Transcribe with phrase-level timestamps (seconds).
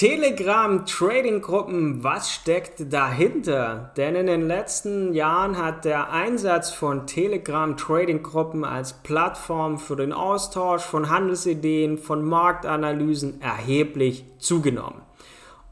[0.00, 3.92] Telegram Trading Gruppen, was steckt dahinter?
[3.98, 9.96] Denn in den letzten Jahren hat der Einsatz von Telegram Trading Gruppen als Plattform für
[9.96, 15.02] den Austausch von Handelsideen, von Marktanalysen erheblich zugenommen.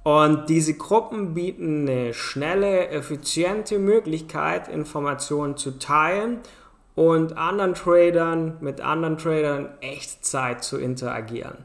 [0.03, 6.41] Und diese Gruppen bieten eine schnelle, effiziente Möglichkeit, Informationen zu teilen
[6.95, 11.57] und anderen Tradern, mit anderen Tradern Echtzeit zu interagieren.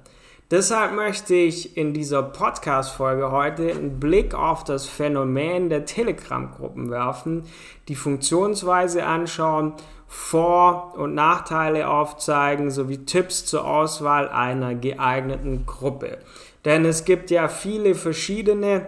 [0.52, 7.44] Deshalb möchte ich in dieser Podcast-Folge heute einen Blick auf das Phänomen der Telegram-Gruppen werfen,
[7.88, 9.74] die Funktionsweise anschauen,
[10.08, 16.20] Vor- und Nachteile aufzeigen sowie Tipps zur Auswahl einer geeigneten Gruppe.
[16.66, 18.88] Denn es gibt ja viele verschiedene,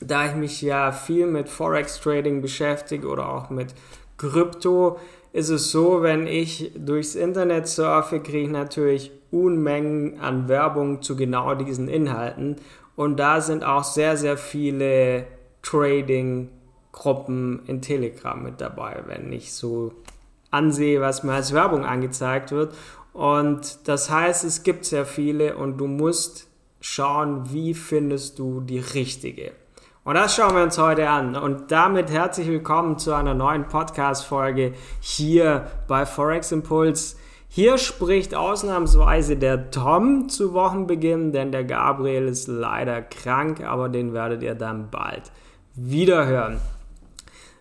[0.00, 3.74] da ich mich ja viel mit Forex-Trading beschäftige oder auch mit
[4.16, 4.98] Krypto,
[5.36, 11.14] ist es so, wenn ich durchs Internet surfe, kriege ich natürlich Unmengen an Werbung zu
[11.14, 12.56] genau diesen Inhalten.
[12.96, 15.26] Und da sind auch sehr, sehr viele
[15.60, 19.92] Trading-Gruppen in Telegram mit dabei, wenn ich so
[20.50, 22.74] ansehe, was mir als Werbung angezeigt wird.
[23.12, 26.48] Und das heißt, es gibt sehr viele und du musst
[26.80, 29.52] schauen, wie findest du die richtige.
[30.06, 31.34] Und das schauen wir uns heute an.
[31.34, 37.16] Und damit herzlich willkommen zu einer neuen Podcast-Folge hier bei Forex Impulse.
[37.48, 44.14] Hier spricht ausnahmsweise der Tom zu Wochenbeginn, denn der Gabriel ist leider krank, aber den
[44.14, 45.32] werdet ihr dann bald
[45.74, 46.60] wieder hören.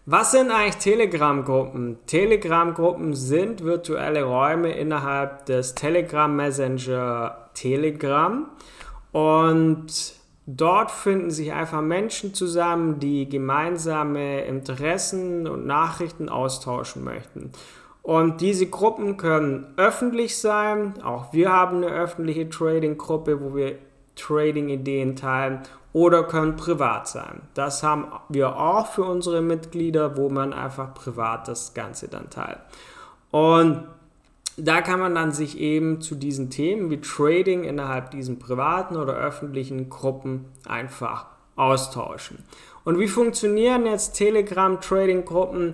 [0.05, 1.97] Was sind eigentlich Telegram-Gruppen?
[2.05, 8.45] Telegram-Gruppen sind virtuelle Räume innerhalb des Telegram Messenger Telegram
[9.13, 10.15] und
[10.47, 17.51] dort finden sich einfach Menschen zusammen, die gemeinsame Interessen und Nachrichten austauschen möchten.
[18.01, 20.93] Und diese Gruppen können öffentlich sein.
[21.03, 23.79] Auch wir haben eine öffentliche Trading-Gruppe, wo wir
[24.15, 27.41] Trading-Ideen teilen oder können privat sein.
[27.53, 32.59] Das haben wir auch für unsere Mitglieder, wo man einfach privat das Ganze dann teilt.
[33.31, 33.85] Und
[34.57, 39.13] da kann man dann sich eben zu diesen Themen wie Trading innerhalb diesen privaten oder
[39.13, 42.43] öffentlichen Gruppen einfach austauschen.
[42.83, 45.73] Und wie funktionieren jetzt Telegram Trading Gruppen?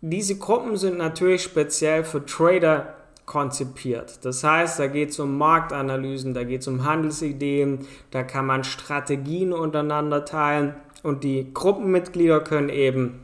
[0.00, 2.94] Diese Gruppen sind natürlich speziell für Trader
[3.26, 4.24] konzipiert.
[4.24, 8.64] Das heißt, da geht es um Marktanalysen, da geht es um Handelsideen, da kann man
[8.64, 13.20] Strategien untereinander teilen und die Gruppenmitglieder können eben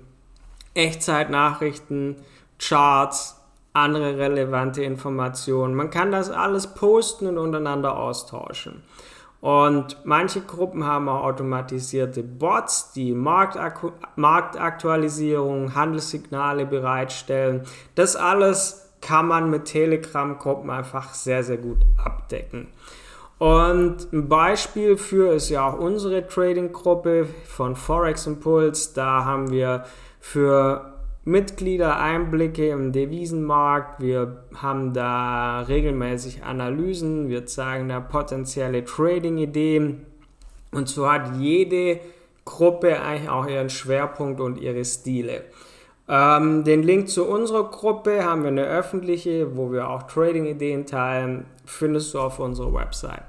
[0.75, 2.17] Echtzeitnachrichten,
[2.59, 3.41] Charts,
[3.75, 5.75] andere relevante Informationen.
[5.75, 8.83] Man kann das alles posten und untereinander austauschen.
[9.41, 17.65] Und manche Gruppen haben auch automatisierte Bots, die Marktaktualisierung, Handelssignale bereitstellen.
[17.95, 22.69] Das alles kann man mit Telegram-Gruppen einfach sehr, sehr gut abdecken.
[23.39, 28.95] Und ein Beispiel für ist ja auch unsere Trading-Gruppe von Forex Impulse.
[28.95, 29.85] Da haben wir
[30.21, 30.94] für
[31.25, 34.03] Mitglieder Einblicke im Devisenmarkt.
[34.03, 37.29] Wir haben da regelmäßig Analysen.
[37.29, 40.05] Wir zeigen da potenzielle Trading-Ideen.
[40.73, 42.01] Und so hat jede
[42.45, 45.45] Gruppe eigentlich auch ihren Schwerpunkt und ihre Stile.
[46.07, 51.47] Ähm, den Link zu unserer Gruppe haben wir eine öffentliche, wo wir auch Trading-Ideen teilen,
[51.65, 53.23] findest du auf unserer Website.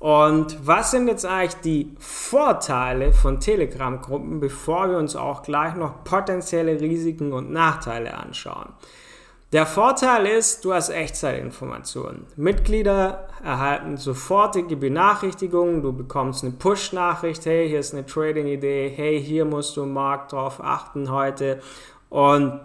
[0.00, 6.04] Und was sind jetzt eigentlich die Vorteile von Telegram-Gruppen, bevor wir uns auch gleich noch
[6.04, 8.70] potenzielle Risiken und Nachteile anschauen?
[9.52, 12.24] Der Vorteil ist, du hast Echtzeitinformationen.
[12.36, 19.44] Mitglieder erhalten sofortige Benachrichtigungen, du bekommst eine Push-Nachricht, hey, hier ist eine Trading-Idee, hey, hier
[19.44, 21.60] musst du im Markt drauf achten heute
[22.08, 22.58] und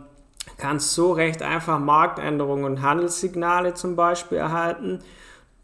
[0.58, 5.00] kannst so recht einfach Marktänderungen und Handelssignale zum Beispiel erhalten.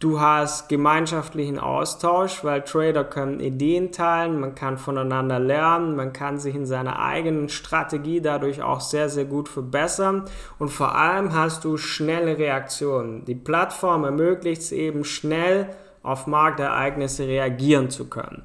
[0.01, 6.39] Du hast gemeinschaftlichen Austausch, weil Trader können Ideen teilen, man kann voneinander lernen, man kann
[6.39, 10.25] sich in seiner eigenen Strategie dadurch auch sehr, sehr gut verbessern
[10.57, 13.25] und vor allem hast du schnelle Reaktionen.
[13.25, 15.69] Die Plattform ermöglicht es eben schnell
[16.01, 18.41] auf Marktereignisse reagieren zu können.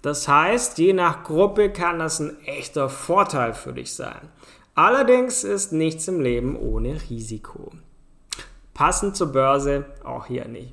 [0.00, 4.30] Das heißt, je nach Gruppe kann das ein echter Vorteil für dich sein.
[4.74, 7.72] Allerdings ist nichts im Leben ohne Risiko.
[8.72, 10.72] Passend zur Börse auch hier nicht.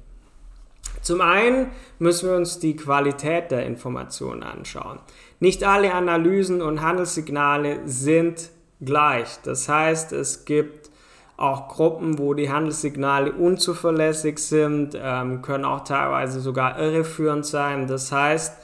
[1.01, 1.67] Zum einen
[1.99, 4.99] müssen wir uns die Qualität der Informationen anschauen.
[5.39, 8.49] Nicht alle Analysen und Handelssignale sind
[8.81, 9.39] gleich.
[9.43, 10.91] Das heißt, es gibt
[11.37, 17.87] auch Gruppen, wo die Handelssignale unzuverlässig sind, ähm, können auch teilweise sogar irreführend sein.
[17.87, 18.57] Das heißt,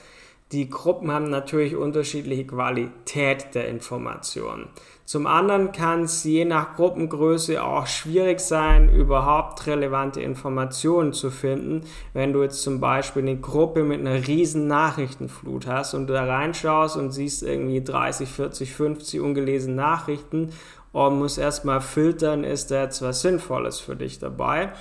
[0.52, 4.70] die Gruppen haben natürlich unterschiedliche Qualität der Informationen.
[5.04, 11.82] Zum anderen kann es je nach Gruppengröße auch schwierig sein, überhaupt relevante Informationen zu finden.
[12.14, 16.26] Wenn du jetzt zum Beispiel eine Gruppe mit einer riesen Nachrichtenflut hast und du da
[16.26, 20.52] reinschaust und siehst irgendwie 30, 40, 50 ungelesene Nachrichten
[20.92, 24.74] und musst erstmal filtern, ist da jetzt was Sinnvolles für dich dabei.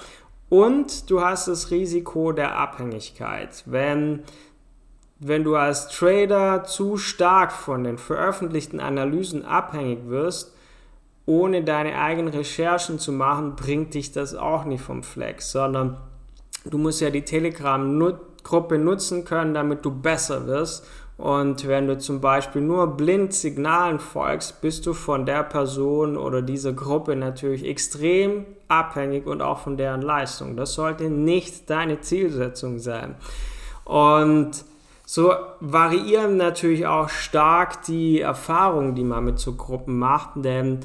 [0.49, 3.65] Und du hast das Risiko der Abhängigkeit.
[3.67, 4.23] Wenn
[5.19, 10.55] wenn du als Trader zu stark von den veröffentlichten Analysen abhängig wirst,
[11.25, 15.97] ohne deine eigenen Recherchen zu machen, bringt dich das auch nicht vom Fleck, sondern
[16.65, 20.87] du musst ja die Telegram-Gruppe nutzen können, damit du besser wirst.
[21.17, 26.43] Und wenn du zum Beispiel nur blind Signalen folgst, bist du von der Person oder
[26.43, 30.57] dieser Gruppe natürlich extrem abhängig und auch von deren Leistung.
[30.57, 33.15] Das sollte nicht deine Zielsetzung sein.
[33.85, 34.65] Und
[35.09, 40.81] so variieren natürlich auch stark die Erfahrungen, die man mit so Gruppen macht, denn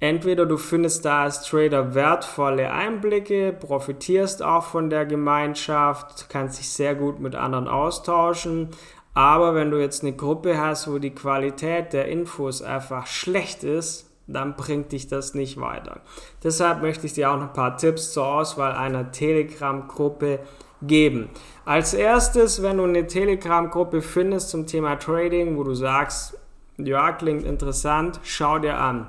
[0.00, 6.70] entweder du findest da als Trader wertvolle Einblicke, profitierst auch von der Gemeinschaft, kannst dich
[6.70, 8.70] sehr gut mit anderen austauschen,
[9.12, 14.10] aber wenn du jetzt eine Gruppe hast, wo die Qualität der Infos einfach schlecht ist,
[14.26, 16.00] dann bringt dich das nicht weiter.
[16.42, 20.40] Deshalb möchte ich dir auch noch ein paar Tipps zur Auswahl einer Telegram-Gruppe
[20.82, 21.30] geben.
[21.64, 26.38] Als erstes, wenn du eine Telegram-Gruppe findest zum Thema Trading, wo du sagst,
[26.76, 29.08] ja, klingt interessant, schau dir an.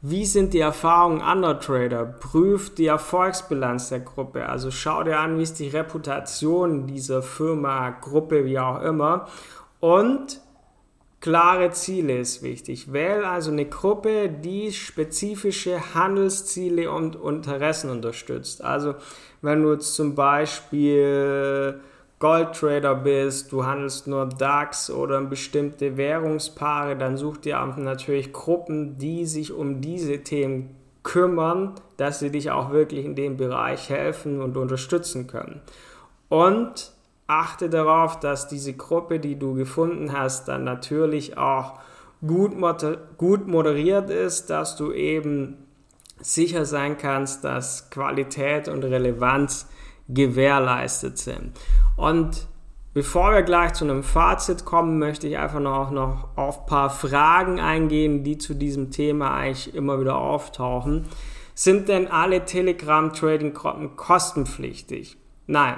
[0.00, 2.04] Wie sind die Erfahrungen anderer Trader?
[2.04, 4.48] Prüf die Erfolgsbilanz der Gruppe.
[4.48, 9.26] Also schau dir an, wie ist die Reputation dieser Firma, Gruppe, wie auch immer.
[9.80, 10.40] Und
[11.20, 12.92] klare Ziele ist wichtig.
[12.92, 18.62] Wähl also eine Gruppe, die spezifische Handelsziele und Interessen unterstützt.
[18.62, 18.94] Also
[19.42, 21.80] wenn du jetzt zum Beispiel
[22.18, 29.24] Goldtrader bist, du handelst nur DAX oder bestimmte Währungspaare, dann such dir natürlich Gruppen, die
[29.24, 30.74] sich um diese Themen
[31.04, 35.60] kümmern, dass sie dich auch wirklich in dem Bereich helfen und unterstützen können.
[36.28, 36.92] Und
[37.28, 41.78] achte darauf, dass diese Gruppe, die du gefunden hast, dann natürlich auch
[42.26, 42.52] gut,
[43.16, 45.58] gut moderiert ist, dass du eben
[46.20, 49.68] sicher sein kannst, dass Qualität und Relevanz
[50.08, 51.52] gewährleistet sind.
[51.96, 52.48] Und
[52.94, 56.90] bevor wir gleich zu einem Fazit kommen, möchte ich einfach noch, noch auf ein paar
[56.90, 61.04] Fragen eingehen, die zu diesem Thema eigentlich immer wieder auftauchen.
[61.54, 65.18] Sind denn alle Telegram-Trading-Gruppen kostenpflichtig?
[65.46, 65.76] Nein,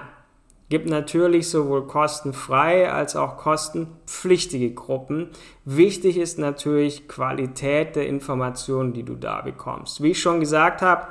[0.71, 5.31] gibt natürlich sowohl kostenfreie als auch kostenpflichtige Gruppen.
[5.65, 10.01] Wichtig ist natürlich Qualität der Informationen, die du da bekommst.
[10.01, 11.09] Wie ich schon gesagt habe,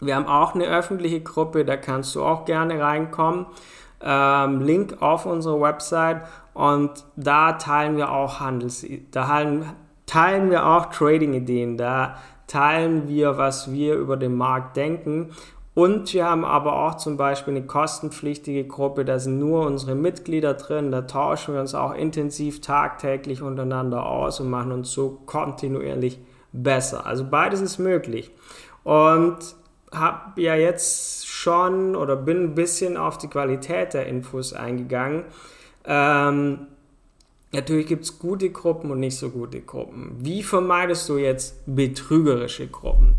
[0.00, 3.46] wir haben auch eine öffentliche Gruppe, da kannst du auch gerne reinkommen.
[4.02, 6.22] Ähm, Link auf unserer Website
[6.52, 9.62] und da teilen wir auch Handels, da
[10.06, 12.16] teilen wir auch Trading-Ideen, da
[12.46, 15.30] teilen wir, was wir über den Markt denken
[15.74, 20.54] und wir haben aber auch zum Beispiel eine kostenpflichtige Gruppe, da sind nur unsere Mitglieder
[20.54, 26.18] drin, da tauschen wir uns auch intensiv tagtäglich untereinander aus und machen uns so kontinuierlich
[26.52, 27.06] besser.
[27.06, 28.30] Also beides ist möglich.
[28.82, 29.38] Und
[29.92, 35.24] habe ja jetzt schon oder bin ein bisschen auf die Qualität der Infos eingegangen.
[35.84, 36.66] Ähm,
[37.52, 40.16] natürlich gibt es gute Gruppen und nicht so gute Gruppen.
[40.18, 43.09] Wie vermeidest du jetzt betrügerische Gruppen?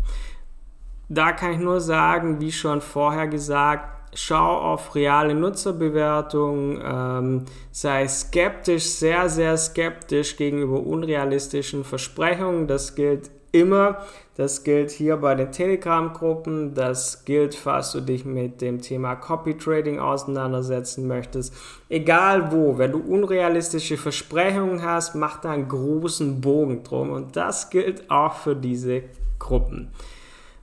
[1.14, 8.08] Da kann ich nur sagen, wie schon vorher gesagt, schau auf reale Nutzerbewertungen, ähm, sei
[8.08, 12.66] skeptisch, sehr, sehr skeptisch gegenüber unrealistischen Versprechungen.
[12.66, 13.98] Das gilt immer.
[14.36, 16.72] Das gilt hier bei den Telegram-Gruppen.
[16.72, 21.52] Das gilt, falls du dich mit dem Thema Copy Trading auseinandersetzen möchtest.
[21.90, 27.10] Egal wo, wenn du unrealistische Versprechungen hast, mach da einen großen Bogen drum.
[27.10, 29.02] Und das gilt auch für diese
[29.38, 29.90] Gruppen.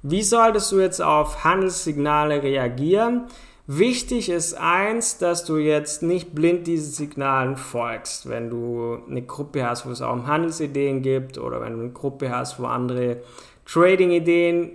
[0.02, 3.26] Wie solltest du jetzt auf Handelssignale reagieren?
[3.68, 8.30] Wichtig ist eins, dass du jetzt nicht blind diesen Signalen folgst.
[8.30, 11.92] Wenn du eine Gruppe hast, wo es auch um Handelsideen gibt oder wenn du eine
[11.92, 13.18] Gruppe hast, wo andere
[13.66, 14.72] Trading-Ideen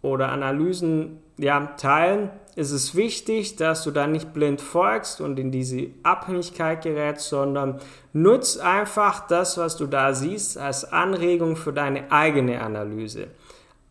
[0.00, 5.50] oder Analysen ja, teilen, ist es wichtig, dass du da nicht blind folgst und in
[5.50, 7.80] diese Abhängigkeit gerätst, sondern
[8.14, 13.28] nutz einfach das, was du da siehst, als Anregung für deine eigene Analyse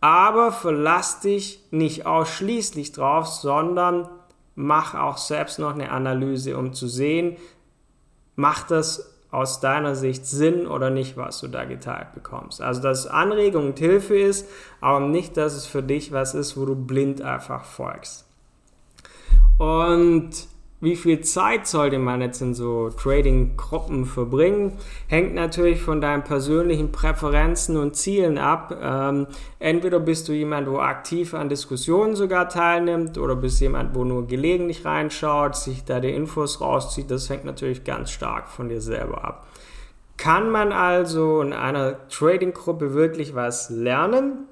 [0.03, 4.09] aber verlass dich nicht ausschließlich drauf, sondern
[4.53, 7.37] mach auch selbst noch eine Analyse, um zu sehen,
[8.35, 12.59] macht das aus deiner Sicht Sinn oder nicht, was du da geteilt bekommst.
[12.59, 14.45] Also, dass Anregung und Hilfe ist,
[14.81, 18.25] aber nicht, dass es für dich was ist, wo du blind einfach folgst.
[19.57, 20.31] Und
[20.83, 24.73] wie viel Zeit sollte man jetzt in so Trading-Gruppen verbringen?
[25.07, 28.77] Hängt natürlich von deinen persönlichen Präferenzen und Zielen ab.
[28.81, 29.27] Ähm,
[29.59, 34.27] entweder bist du jemand, wo aktiv an Diskussionen sogar teilnimmt, oder bist jemand, wo nur
[34.27, 37.09] gelegentlich reinschaut, sich da die Infos rauszieht.
[37.09, 39.47] Das hängt natürlich ganz stark von dir selber ab.
[40.17, 44.49] Kann man also in einer Trading-Gruppe wirklich was lernen?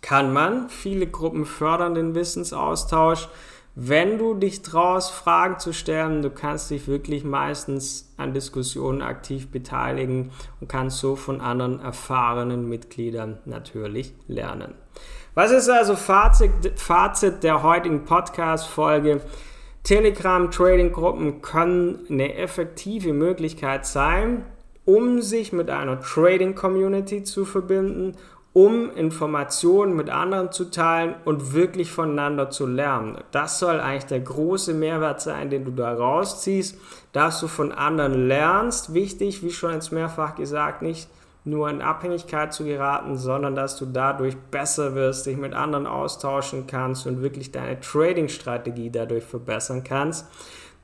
[0.00, 0.70] Kann man.
[0.70, 3.28] Viele Gruppen fördern den Wissensaustausch
[3.74, 9.50] wenn du dich traust, Fragen zu stellen, du kannst dich wirklich meistens an Diskussionen aktiv
[9.50, 14.74] beteiligen und kannst so von anderen erfahrenen Mitgliedern natürlich lernen.
[15.34, 19.22] Was ist also Fazit, Fazit der heutigen Podcast-Folge?
[19.84, 24.44] Telegram-Trading-Gruppen können eine effektive Möglichkeit sein,
[24.84, 28.16] um sich mit einer Trading-Community zu verbinden
[28.52, 33.16] um Informationen mit anderen zu teilen und wirklich voneinander zu lernen.
[33.30, 36.78] Das soll eigentlich der große Mehrwert sein, den du da rausziehst,
[37.12, 38.92] dass du von anderen lernst.
[38.92, 41.08] Wichtig, wie schon jetzt mehrfach gesagt, nicht
[41.44, 46.66] nur in Abhängigkeit zu geraten, sondern dass du dadurch besser wirst, dich mit anderen austauschen
[46.66, 50.26] kannst und wirklich deine Trading-Strategie dadurch verbessern kannst.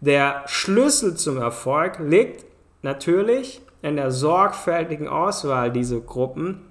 [0.00, 2.44] Der Schlüssel zum Erfolg liegt
[2.82, 6.67] natürlich in der sorgfältigen Auswahl dieser Gruppen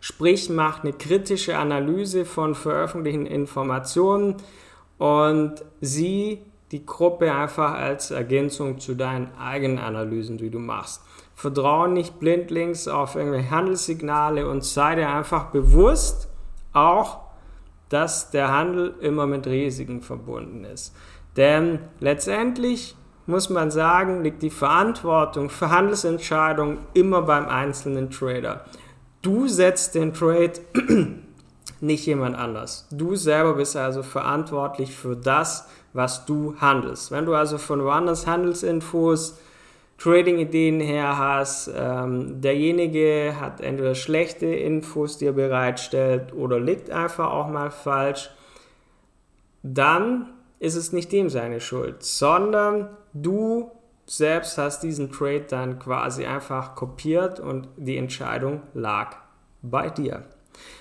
[0.00, 4.36] Sprich, macht eine kritische Analyse von veröffentlichten Informationen
[4.98, 6.40] und sieh
[6.70, 11.02] die Gruppe einfach als Ergänzung zu deinen eigenen Analysen, die du machst.
[11.34, 16.28] Vertraue nicht blindlings auf irgendwelche Handelssignale und sei dir einfach bewusst
[16.72, 17.20] auch,
[17.88, 20.94] dass der Handel immer mit Risiken verbunden ist.
[21.36, 28.64] Denn letztendlich muss man sagen, liegt die Verantwortung für Handelsentscheidungen immer beim einzelnen Trader.
[29.22, 30.52] Du setzt den Trade,
[31.80, 32.86] nicht jemand anders.
[32.90, 37.10] Du selber bist also verantwortlich für das, was du handelst.
[37.10, 39.38] Wenn du also von woanders Handelsinfos,
[39.98, 47.32] Trading-Ideen her hast, ähm, derjenige hat entweder schlechte Infos, die er bereitstellt, oder liegt einfach
[47.32, 48.30] auch mal falsch,
[49.64, 50.28] dann
[50.60, 53.72] ist es nicht dem seine Schuld, sondern du
[54.08, 59.16] selbst hast diesen Trade dann quasi einfach kopiert und die Entscheidung lag
[59.62, 60.24] bei dir.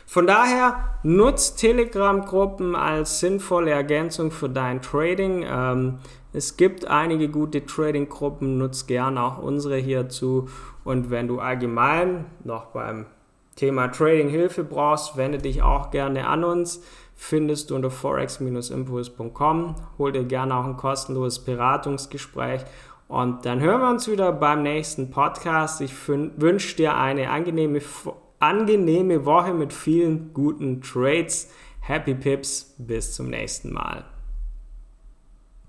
[0.05, 5.45] Von daher nutzt Telegram-Gruppen als sinnvolle Ergänzung für dein Trading.
[5.47, 5.99] Ähm,
[6.33, 10.47] es gibt einige gute Trading-Gruppen, nutzt gerne auch unsere hierzu.
[10.83, 13.05] Und wenn du allgemein noch beim
[13.55, 16.81] Thema Trading Hilfe brauchst, wende dich auch gerne an uns.
[17.19, 19.75] Findest du unter forex-impuls.com.
[19.97, 22.63] Hol dir gerne auch ein kostenloses Beratungsgespräch
[23.07, 25.79] und dann hören wir uns wieder beim nächsten Podcast.
[25.81, 27.81] Ich wünsche dir eine angenehme,
[28.39, 31.49] angenehme Woche mit vielen guten Trades.
[31.79, 34.03] Happy Pips, bis zum nächsten Mal.